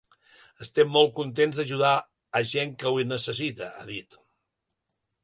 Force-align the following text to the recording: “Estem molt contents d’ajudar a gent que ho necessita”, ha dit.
“Estem 0.65 0.87
molt 0.93 1.11
contents 1.19 1.59
d’ajudar 1.59 1.91
a 2.39 2.41
gent 2.53 2.73
que 2.85 2.89
ho 2.95 3.05
necessita”, 3.13 3.69
ha 3.77 3.85
dit. 3.91 4.19